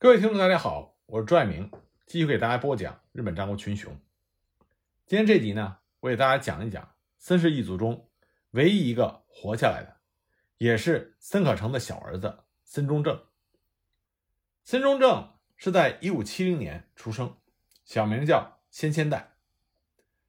[0.00, 1.72] 各位听众，大家好，我是朱爱明，
[2.06, 4.00] 继续给大家播讲日本战国群雄。
[5.08, 8.08] 今天这集呢，我给大家讲一讲森氏一族中
[8.52, 9.96] 唯一一个活下来的，
[10.56, 13.20] 也是森可成的小儿子森中正。
[14.62, 17.36] 森中正是在一五七零年出生，
[17.84, 19.32] 小名叫先千代。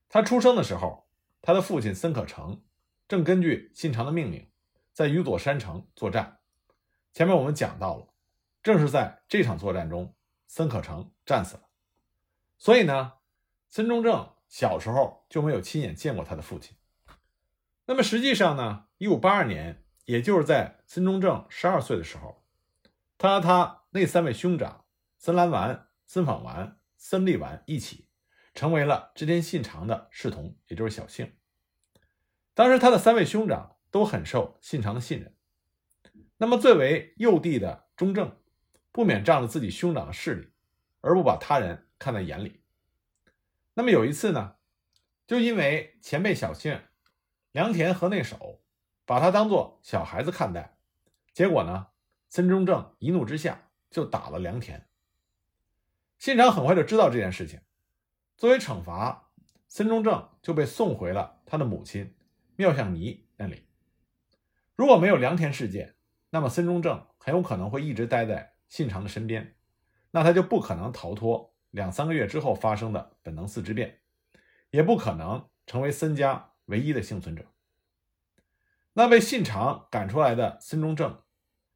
[0.09, 1.07] 他出生的时候，
[1.43, 2.63] 他的父亲森可成
[3.07, 4.49] 正根据信长的命令，
[4.93, 6.39] 在宇佐山城作战。
[7.13, 8.07] 前面我们讲到了。
[8.61, 10.15] 正是在这场作战中，
[10.47, 11.63] 森可成战死了。
[12.57, 13.13] 所以呢，
[13.69, 16.75] 森中正小时候就没有亲眼见过他的父亲。
[17.86, 22.43] 那么实际上呢，一五八二年，也就是在森中正十二岁的时候，
[23.17, 24.83] 他和他那三位兄长
[25.17, 28.09] 森兰丸、森访丸、森利丸一起，
[28.53, 31.33] 成为了织田信长的侍从，也就是小姓。
[32.53, 35.33] 当时他的三位兄长都很受信长的信任。
[36.38, 38.36] 那么最为幼弟的中正。
[38.92, 40.50] 不免仗着自己兄长的势力，
[41.02, 42.62] 而不把他人看在眼里。
[43.73, 44.56] 那么有一次呢，
[45.28, 46.80] 就因为前辈小信
[47.52, 48.62] 良田和内守
[49.06, 50.78] 把他当做小孩子看待，
[51.34, 51.88] 结果呢，
[52.30, 54.88] 森中正一怒之下就打了良田。
[56.18, 57.62] 信长很快就知道这件事情，
[58.36, 59.31] 作为惩罚，
[59.68, 62.16] 森中正就被送回了他的母亲
[62.56, 63.66] 妙相尼那里。
[64.76, 65.96] 如果没有良田事件，
[66.30, 68.53] 那么森中正很有可能会一直待在。
[68.70, 69.56] 信长的身边，
[70.12, 74.00] 那他就不可能逃脱两三个月之后发生的本能寺之变，
[74.70, 77.45] 也不可能成为森家唯一的幸存者。
[78.94, 81.22] 那被信长赶出来的森中正，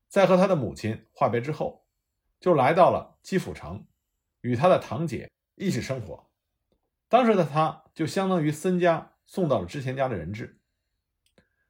[0.07, 1.85] 在和他的母亲话别之后，
[2.39, 3.85] 就来到了基辅城，
[4.41, 6.29] 与他的堂姐一起生活。
[7.07, 10.59] 当时的他就相当于森家送到了织田家的人质。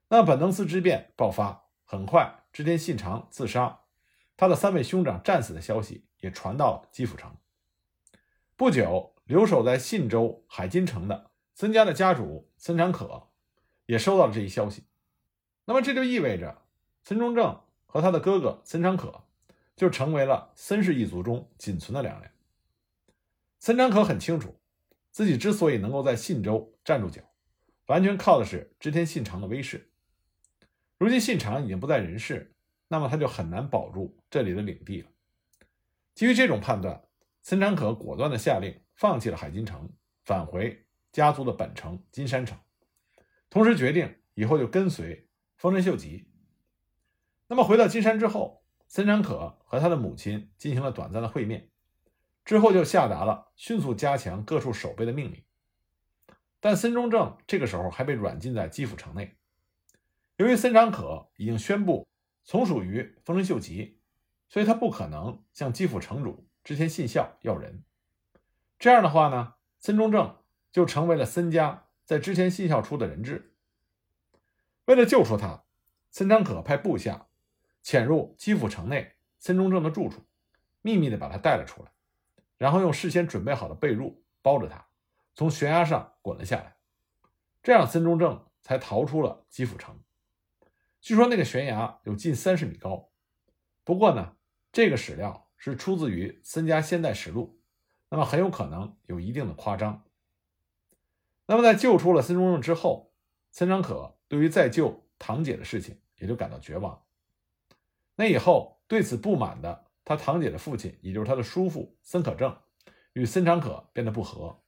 [0.07, 3.82] 那本能寺之变爆发，很快织田信长自杀。
[4.35, 7.35] 他的三位兄长战死的消息也传到了基辅城。
[8.55, 13.29] 不久，留守在信州海津城的森家的家主森长可
[13.85, 14.85] 也收到了这一消息。
[15.65, 16.63] 那么，这就意味着
[17.03, 19.23] 森中正和他的哥哥森长可
[19.75, 22.31] 就成为了森氏一族中仅存的两人。
[23.59, 24.59] 森长可很清楚，
[25.11, 27.21] 自己之所以能够在信州站住脚，
[27.87, 29.91] 完全靠的是织田信长的威势。
[30.97, 32.52] 如今信长已经不在人世。
[32.93, 35.09] 那么他就很难保住这里的领地了。
[36.13, 37.03] 基于这种判断，
[37.41, 39.91] 森长可果断地下令放弃了海津城，
[40.25, 42.55] 返回家族的本城金山城，
[43.49, 45.27] 同时决定以后就跟随
[45.57, 46.29] 丰臣秀吉。
[47.47, 51.71] 那么回到金山之后，森长可和他的母亲进行了短暂的会面，
[52.45, 55.43] 之后就下达了迅速加强各处守备的命令。
[56.59, 59.35] 但森中正这个时候还被软禁在基辅城内，
[60.37, 62.07] 由于森长可已经宣布。
[62.43, 63.99] 从属于丰臣秀吉，
[64.49, 67.83] 所以他不可能向基辅城主织田信孝要人。
[68.77, 70.37] 这样的话呢，森中正
[70.71, 73.53] 就成为了森家在织田信孝出的人质。
[74.85, 75.63] 为了救出他，
[76.11, 77.27] 森长可派部下
[77.81, 80.21] 潜入基辅城内森中正的住处，
[80.81, 81.91] 秘密的把他带了出来，
[82.57, 84.85] 然后用事先准备好的被褥包着他，
[85.33, 86.75] 从悬崖上滚了下来，
[87.63, 89.97] 这样森中正才逃出了基辅城。
[91.03, 93.09] 据说那个悬崖有近三十米高，
[93.83, 94.37] 不过呢，
[94.71, 97.59] 这个史料是出自于森家先代实录，
[98.07, 100.05] 那么很有可能有一定的夸张。
[101.45, 103.11] 那么在救出了森中正之后，
[103.51, 107.03] 森长可对于再救堂姐的事情也就感到绝望。
[108.15, 112.57] 那以后对此不满的他堂姐的父亲，也就是他的叔父森可正，
[113.11, 114.63] 与森长可变得不和。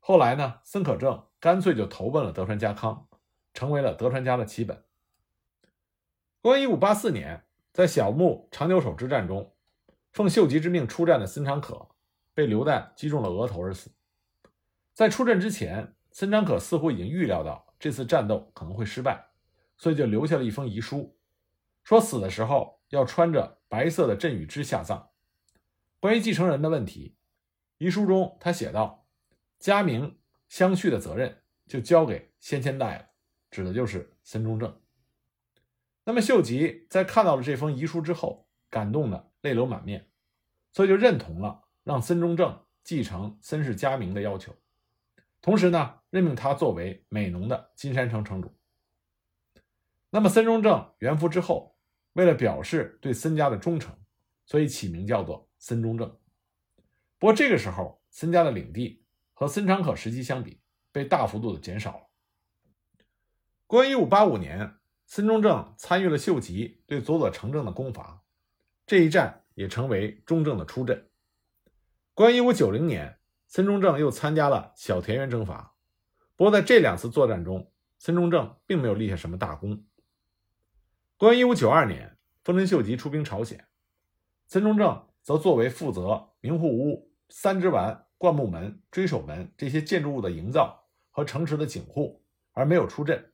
[0.00, 3.08] 后来呢，森可正干脆就投奔了德川家康，
[3.54, 4.84] 成为了德川家的旗本。
[6.42, 9.54] 公元一五八四年，在小牧长久手之战中，
[10.10, 11.90] 奉秀吉之命出战的森长可
[12.34, 13.92] 被榴弹击中了额头而死。
[14.92, 19.24] 在出阵之前，森长可似乎已经预料到这次战斗可能会失败，
[19.78, 21.16] 所以就留下了一封遗书，
[21.84, 25.10] 说死的时候要穿着白色的阵羽织下葬。
[26.00, 27.14] 关于继承人的问题，
[27.78, 29.06] 遗书中他写道
[29.60, 30.18] ：“家名
[30.48, 33.06] 相续的责任就交给先千代了，
[33.48, 34.76] 指的就是森中正。”
[36.04, 40.10] 那么秀吉在看到了这封遗书之后，感动的泪流满面，
[40.72, 44.52] 所以就认同了让森中正继承森氏家名的要求，
[45.40, 48.52] 同时呢，任命他作为美浓的金山城城主。
[50.10, 51.76] 那么森中正元服之后，
[52.14, 53.96] 为了表示对森家的忠诚，
[54.44, 56.08] 所以起名叫做森中正。
[57.20, 59.04] 不过这个时候，森家的领地
[59.34, 60.60] 和森长可时期相比，
[60.90, 62.06] 被大幅度的减少了。
[63.68, 64.74] 公元一五八五年。
[65.14, 68.22] 森中正参与了秀吉对佐佐成政的攻伐，
[68.86, 71.10] 这一战也成为中正的出阵。
[72.14, 75.74] 公元一五九零年，孙中正又参加了小田园征伐，
[76.34, 79.84] 不过在这两次作战中，孙中正并没有立下什么大功。
[81.18, 83.66] 公元一五九二年，丰臣秀吉出兵朝鲜，
[84.46, 93.28] 孙中正则作为负责明户屋、三之丸、灌木门、追守门这些建筑物的营造和城池的警护，而没有出阵。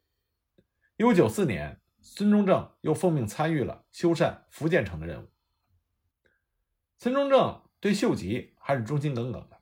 [0.99, 5.29] 一五九四年，孙中正又奉命参与了修缮福建城的任务。
[6.97, 9.61] 孙中正对秀吉还是忠心耿耿的。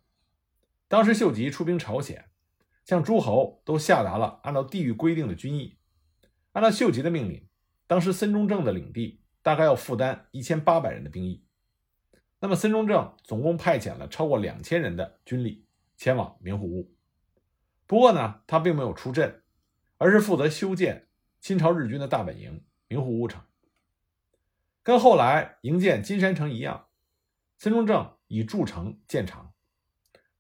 [0.89, 2.31] 当时秀吉出兵朝鲜，
[2.87, 5.77] 向诸侯都下达了按照地域规定的军役。
[6.53, 7.47] 按照秀吉的命令，
[7.87, 11.45] 当时孙中正的领地大概要负担一千八百人的兵役。
[12.41, 15.67] 那么孙中正总共派遣了超过两千人的军力
[15.99, 16.97] 前往明户屋。
[17.87, 19.43] 不过呢，他并没有出阵，
[19.99, 21.06] 而是负责修建
[21.47, 23.41] 清朝日军的大本营明户屋城。
[24.83, 26.89] 跟后来营建金山城一样，
[27.57, 29.55] 孙中正以筑城建长。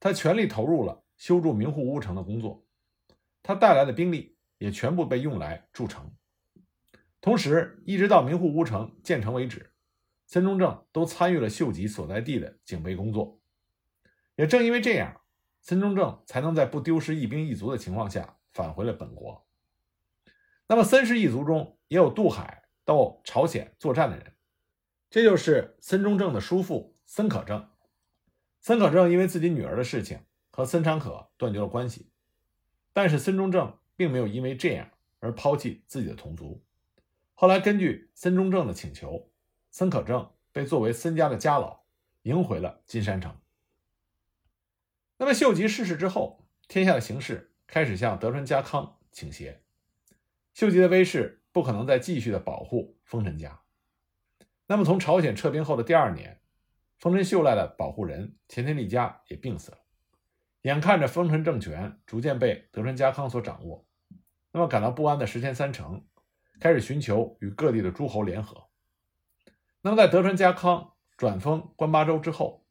[0.01, 2.67] 他全力投入了修筑明户屋城的工作，
[3.41, 6.13] 他带来的兵力也全部被用来筑城。
[7.21, 9.73] 同时，一直到明户屋城建成为止，
[10.27, 13.41] 孙中正都参与了秀吉所在地的警备工作。
[14.35, 15.21] 也正因为这样，
[15.61, 19.46] 孙中正才能在不丢失一兵一卒的情况下返回了本国。
[20.69, 24.35] 那么，森氏一族中也有渡海到朝鲜作战的人，
[25.09, 27.71] 这就是孙中正的叔父孙可正。
[28.61, 30.21] 孙可正因为自己女儿的事情
[30.51, 32.11] 和孙长可断绝了关系，
[32.93, 34.91] 但是孙中正并没有因为这样
[35.21, 36.65] 而抛弃自己的同族。
[37.35, 39.31] 后来根据孙中正的请求，
[39.71, 41.85] 孙可正被作为孙家的家老
[42.23, 43.39] 迎回了金山城。
[45.17, 49.63] 那么秀吉逝世之后，天下的形势开始向德川家康倾斜，
[50.57, 53.61] 秀吉的威势不可能再继续的保护丰臣家。
[54.67, 56.41] 那么从朝鲜撤兵后的第二年。
[56.99, 59.79] 丰臣秀赖的保护人前田利家也病死了，
[60.63, 63.87] 眼看着丰臣政权逐渐被德川家康所掌握，
[64.51, 66.07] 那么感到不安的石田三成
[66.59, 68.69] 开始寻求与各地的诸侯联合。
[69.83, 72.65] 那么在德川家康转封关八州之后，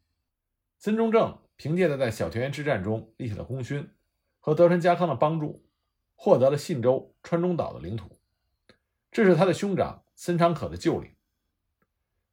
[0.80, 3.88] 孙中正凭借着在小田园之战中立下的功勋
[4.40, 5.65] 和德川家康的帮助，
[6.16, 8.18] 获得了信州、川中岛的领土，
[9.12, 11.16] 这是他的兄长孙长可的旧领。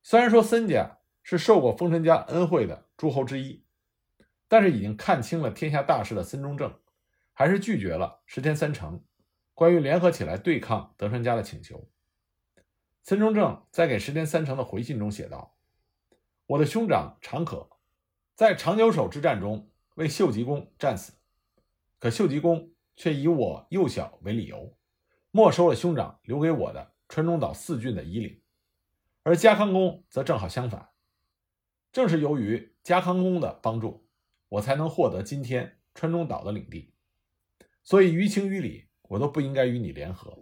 [0.03, 0.99] 虽然说孙家。
[1.25, 3.63] 是受过丰臣家恩惠的诸侯之一，
[4.49, 6.77] 但是已经看清了天下大势的孙中正，
[7.33, 9.05] 还是拒绝了石田三成
[9.55, 11.89] 关于联合起来对抗德川家的请求。
[13.05, 15.55] 孙中正在给石田三成的回信中写道
[16.47, 17.71] ：“我的兄长长可
[18.35, 21.13] 在长久手之战中为秀吉公战死，
[22.01, 24.77] 可秀吉公却以我幼小为理由，
[25.31, 28.41] 没收了兄长留给我的川中岛四郡的夷领，
[29.23, 30.91] 而家康公则正好相反。”
[31.93, 34.09] 正是由于加康公的帮助，
[34.49, 36.95] 我才能获得今天川中岛的领地。
[37.83, 40.39] 所以于情于理，我都不应该与你联合。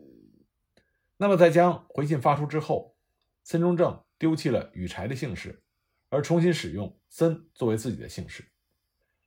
[1.17, 2.97] 那么，在将回信发出之后，
[3.43, 5.63] 孙中正丢弃了羽柴的姓氏，
[6.09, 8.45] 而重新使用森作为自己的姓氏，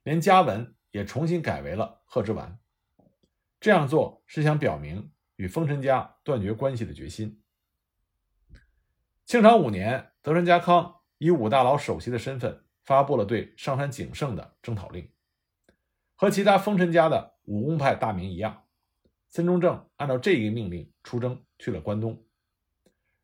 [0.02, 2.58] 连家文也重新改为了贺之丸。
[3.64, 7.40] 这样做是想表明与丰臣家断绝关系的决心。
[9.24, 10.96] 庆长五年，德川家康。
[11.16, 15.10] 以五大佬首席的身份发布了对上杉景胜的征讨令，
[16.14, 18.64] 和其他丰臣家的武功派大名一样，
[19.30, 22.22] 孙中正按照这一命令出征去了关东。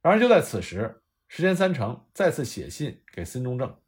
[0.01, 3.79] 然而就在此时，石田三成再次写信给孙中正，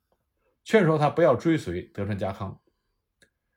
[0.65, 2.61] 劝说他不要追随德川家康。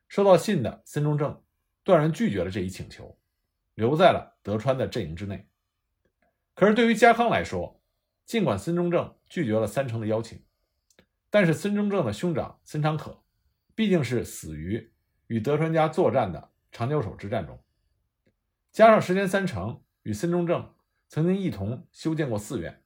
[0.08, 1.42] 收到信的孙中正
[1.86, 3.16] 断然拒绝了这一请求，
[3.76, 5.48] 留在了德川的阵营之内。
[6.52, 7.80] 可是对于家康来说，
[8.24, 10.42] 尽管孙中正拒绝了三成的邀请。
[11.30, 13.22] 但是孙中正的兄长孙长可，
[13.76, 14.92] 毕竟是死于
[15.28, 17.62] 与德川家作战的长久手之战中，
[18.72, 20.74] 加上石田三成与孙中正
[21.06, 22.82] 曾经一同修建过寺院，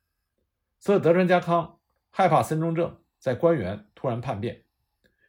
[0.79, 1.81] 所以德川家康
[2.11, 4.65] 害怕孙中正在官员突然叛变，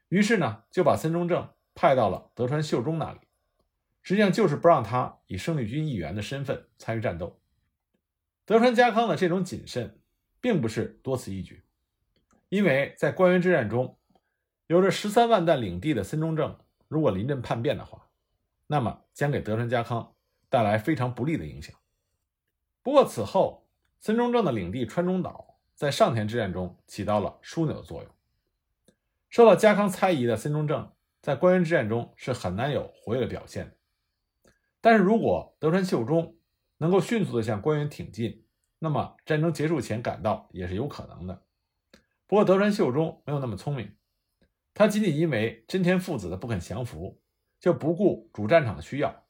[0.09, 3.19] 于是呢就把孙中正派到了德川秀忠那里，
[4.01, 7.39] 实际上就是不让他以生力军一员的身份参与战斗。
[8.45, 9.99] 德川家康的这种谨慎，
[10.39, 11.63] 并不是多此一举。
[12.49, 13.97] 因为在关原之战中，
[14.67, 18.09] 有着十三万担领地的孙中正，如果临阵叛变的话，
[18.67, 20.13] 那么将给德川家康
[20.49, 21.75] 带来非常不利的影响。
[22.81, 23.67] 不过此后，
[23.99, 28.11] 孙中正的领地川中岛在上田之战中起到了枢纽的作用。
[29.29, 30.91] 受到家康猜疑的孙中正，
[31.21, 33.75] 在关原之战中是很难有活跃的表现的。
[34.81, 36.35] 但是如果德川秀忠
[36.77, 38.43] 能够迅速的向关原挺进，
[38.79, 41.43] 那么战争结束前赶到也是有可能的。
[42.25, 43.95] 不过德川秀忠没有那么聪明，
[44.73, 47.21] 他仅仅因为真田父子的不肯降服，
[47.59, 49.23] 就不顾主战场的需要，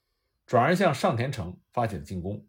[0.46, 2.46] 转而向上田城发起了进攻。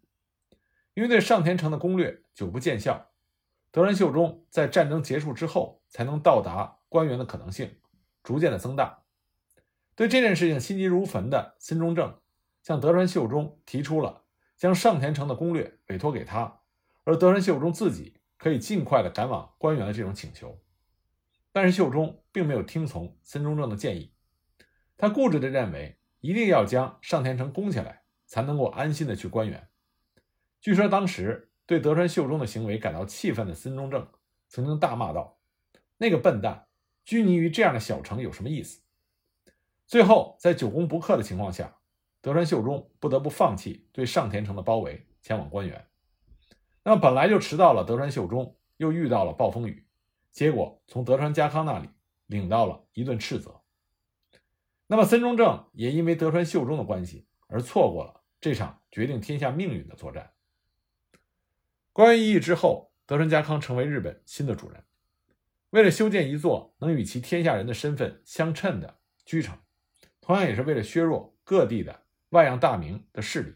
[0.93, 3.09] 因为对上田城的攻略久不见效，
[3.71, 7.79] 德川秀忠在战争结束之后才能到达关原的可能性
[8.23, 9.03] 逐渐的增大。
[9.95, 12.19] 对这件事情心急如焚的孙中正
[12.63, 14.23] 向德川秀忠提出了
[14.55, 16.61] 将上田城的攻略委托给他，
[17.03, 20.57] 而德川秀忠自己可以尽快的赶往关原的这种请求。
[21.51, 24.13] 但是秀忠并没有听从森中正的建议，
[24.97, 29.69] 他固执的认为一定要将上田城攻下来，才能够安心的去关原。
[30.61, 34.07] 据说当时对德川秀忠的行为感到气愤的森中正
[34.47, 35.37] 曾经大骂道
[35.97, 36.67] ：“那个笨蛋，
[37.03, 38.81] 拘泥于这样的小城有什么意思？”
[39.85, 41.75] 最后，在久攻不克的情况下，
[42.23, 45.85] 德川秀忠不得不放弃对上田城的包围，前往关原。
[46.81, 49.85] 那么本来就迟到了，德川秀忠又遇到了暴风雨，
[50.31, 51.89] 结果从德川家康那里
[52.27, 53.59] 领到了一顿斥责。
[54.87, 60.31] 那么森中正也因为德川秀忠的关系而错过了这场决定天下命运的作战。
[61.91, 64.81] 关原一役之后，德川家康成为日本新的主人，
[65.71, 69.57] 为了修建一座能与其天下人的身份相称的居城。
[70.21, 72.02] 同样也是为了削弱各地的
[72.33, 73.55] 外洋大名的势力，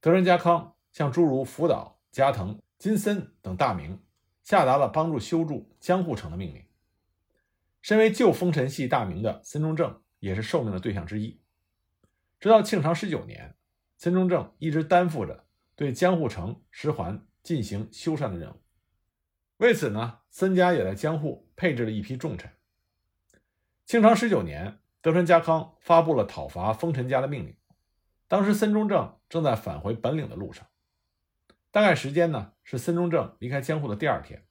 [0.00, 4.02] 德川家康向诸如福岛、加藤、金森等大名
[4.42, 6.64] 下达了帮助修筑江户城的命令。
[7.82, 11.38] 身为旧丰臣系大名的森中正也是受命的对象之一。
[12.40, 13.54] 直到庆长十九年，
[13.98, 15.44] 森中正一直担负着
[15.76, 18.62] 对江户城十环进行修缮的任务。
[19.58, 22.50] 为此呢，森家也在江户配置了一批重臣。
[23.84, 24.78] 庆长十九年。
[25.00, 27.56] 德川家康发布了讨伐丰臣家的命令。
[28.28, 30.66] 当时森中正正在返回本领的路上，
[31.70, 34.46] 大概时间呢是森中正离开江户的第二天，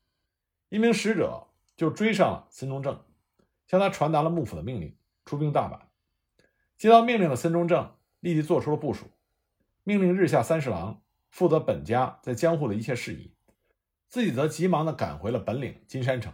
[0.69, 3.03] 一名使者就追上了森中正，
[3.67, 5.79] 向他传达了幕府的命令，出兵大阪。
[6.77, 9.05] 接到命令的森中正立即做出了部署，
[9.84, 13.34] 命令日下三十郎负责本家在江户的一切事宜，
[14.10, 16.34] 自己则急忙地赶回了本领金山城。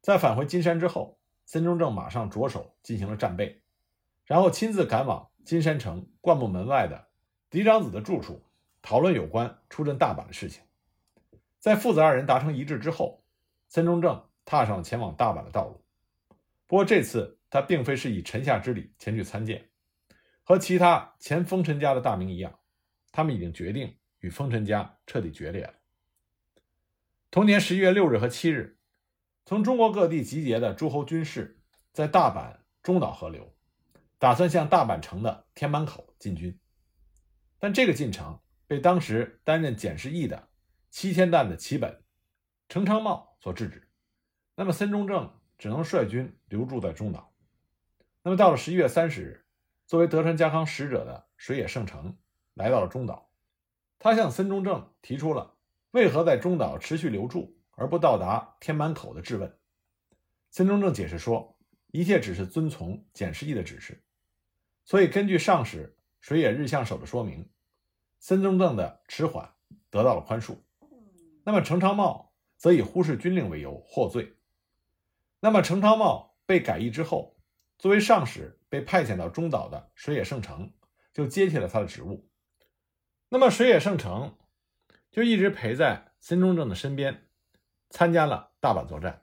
[0.00, 1.18] 在返回金山之后。
[1.44, 3.62] 森中正马上着手进行了战备，
[4.24, 7.08] 然后亲自赶往金山城灌木门外的
[7.50, 8.42] 嫡长子的住处，
[8.80, 10.62] 讨论有关出镇大阪的事情。
[11.58, 13.24] 在父子二人达成一致之后，
[13.68, 15.84] 森中正踏上了前往大阪的道路。
[16.66, 19.68] 不过这次他并非是以臣下之礼前去参见，
[20.42, 22.58] 和其他前丰臣家的大名一样，
[23.10, 25.74] 他们已经决定与丰臣家彻底决裂了。
[27.30, 28.78] 同年十一月六日和七日。
[29.44, 31.60] 从中国各地集结的诸侯军士，
[31.92, 33.51] 在大阪中岛河流，
[34.22, 36.56] 打算向大阪城的天满口进军。
[37.58, 38.38] 但这个进程
[38.68, 40.48] 被当时担任检视役的
[40.90, 42.04] 七千担的旗本
[42.68, 43.90] 程昌茂所制止。
[44.54, 47.34] 那么森中正只能率军留驻在中岛。
[48.22, 49.44] 那么到了十一月三十日，
[49.88, 52.16] 作为德川家康使者的水野胜成
[52.54, 53.28] 来到了中岛，
[53.98, 55.56] 他向森中正提出了
[55.90, 57.58] 为何在中岛持续留驻。
[57.72, 59.58] 而不到达天满口的质问，
[60.52, 64.00] 孙中正解释说，一切只是遵从检视役的指示，
[64.84, 67.48] 所以根据上使水野日向守的说明，
[68.18, 69.54] 森中正的迟缓
[69.90, 70.56] 得到了宽恕。
[71.44, 74.36] 那么程昌茂则以忽视军令为由获罪。
[75.40, 77.36] 那么程昌茂被改役之后，
[77.78, 80.72] 作为上使被派遣到中岛的水野胜成
[81.12, 82.28] 就接替了他的职务。
[83.28, 84.36] 那么水野胜成
[85.10, 87.28] 就一直陪在孙中正的身边。
[87.94, 89.22] 参加了大阪作战，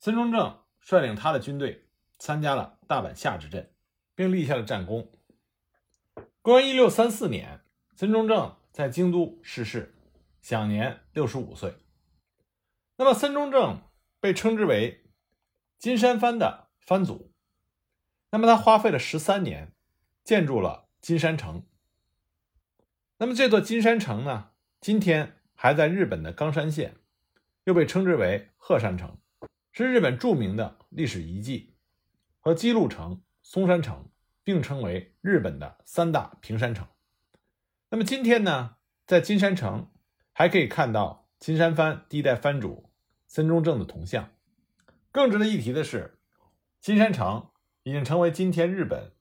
[0.00, 1.88] 孙中正率领他的军队
[2.18, 3.72] 参加了大阪夏之阵，
[4.16, 5.12] 并立下了战功。
[6.42, 7.60] 公元一六三四年，
[7.94, 9.94] 孙中正在京都逝世，
[10.40, 11.76] 享年六十五岁。
[12.96, 13.82] 那么，孙中正
[14.18, 15.04] 被称之为
[15.78, 17.32] 金山藩的藩祖。
[18.30, 19.72] 那么，他花费了十三年
[20.24, 21.64] 建筑了金山城。
[23.18, 26.96] 那么，这座金山城呢，今天还在日本的冈山县。
[27.64, 29.18] 又被称之为鹤山城，
[29.72, 31.74] 是日本著名的历史遗迹，
[32.38, 34.10] 和姬路城、松山城
[34.42, 36.84] 并称为日本的三大平山城。
[37.90, 38.74] 那么今天呢，
[39.06, 39.88] 在金山城
[40.32, 42.90] 还可以看到金山藩第一代藩主
[43.28, 44.30] 森中正的铜像。
[45.12, 46.18] 更值得一提的是，
[46.80, 47.50] 金山城
[47.84, 49.12] 已经成为今天日本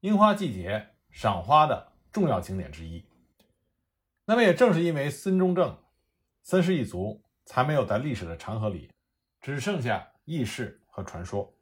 [0.00, 3.06] 樱花季节赏花的重要景点之一。
[4.26, 5.78] 那么也正是因为孙中正、
[6.42, 7.24] 森氏一族。
[7.46, 8.92] 才没有在历史的长河里，
[9.40, 11.52] 只剩下轶事和传说。